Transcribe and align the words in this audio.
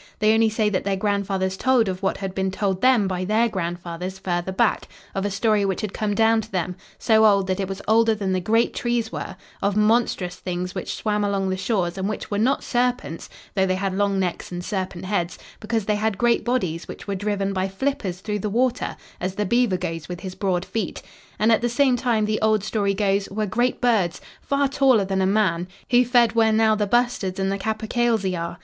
They 0.17 0.33
only 0.33 0.49
say 0.49 0.67
that 0.67 0.83
their 0.83 0.95
grandfathers 0.95 1.55
told 1.55 1.87
of 1.87 2.01
what 2.01 2.17
had 2.17 2.33
been 2.33 2.49
told 2.49 2.81
them 2.81 3.07
by 3.07 3.23
their 3.23 3.47
grandfathers 3.47 4.17
farther 4.17 4.51
back, 4.51 4.87
of 5.13 5.25
a 5.25 5.29
story 5.29 5.63
which 5.63 5.81
had 5.81 5.93
come 5.93 6.15
down 6.15 6.41
to 6.41 6.51
them, 6.51 6.75
so 6.97 7.23
old 7.23 7.45
that 7.45 7.59
it 7.59 7.67
was 7.69 7.83
older 7.87 8.15
than 8.15 8.33
the 8.33 8.39
great 8.39 8.73
trees 8.73 9.11
were, 9.11 9.35
of 9.61 9.77
monstrous 9.77 10.37
things 10.37 10.73
which 10.73 10.95
swam 10.95 11.23
along 11.23 11.51
the 11.51 11.55
shores 11.55 11.99
and 11.99 12.09
which 12.09 12.31
were 12.31 12.39
not 12.39 12.63
serpents, 12.63 13.29
though 13.53 13.67
they 13.67 13.75
had 13.75 13.93
long 13.95 14.17
necks 14.19 14.51
and 14.51 14.65
serpent 14.65 15.05
heads, 15.05 15.37
because 15.59 15.85
they 15.85 15.97
had 15.97 16.17
great 16.17 16.43
bodies 16.43 16.87
which 16.87 17.05
were 17.07 17.13
driven 17.13 17.53
by 17.53 17.67
flippers 17.67 18.21
through 18.21 18.39
the 18.39 18.49
water 18.49 18.97
as 19.19 19.35
the 19.35 19.45
beaver 19.45 19.77
goes 19.77 20.09
with 20.09 20.21
his 20.21 20.33
broad 20.33 20.65
feet. 20.65 21.03
And 21.37 21.51
at 21.51 21.61
the 21.61 21.69
same 21.69 21.95
time, 21.95 22.25
the 22.25 22.41
old 22.41 22.63
story 22.63 22.95
goes, 22.95 23.29
were 23.29 23.45
great 23.45 23.79
birds, 23.79 24.19
far 24.41 24.67
taller 24.67 25.05
than 25.05 25.21
a 25.21 25.27
man, 25.27 25.67
who 25.91 26.03
fed 26.05 26.33
where 26.33 26.51
now 26.51 26.73
the 26.73 26.87
bustards 26.87 27.39
and 27.39 27.51
the 27.51 27.59
capercailzie 27.59 28.35
are. 28.35 28.57